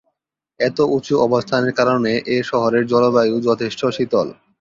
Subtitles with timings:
[0.59, 4.27] এত উঁচু অবস্থানের কারণে এ' শহরের জলবায়ু যথেষ্ট শীতল।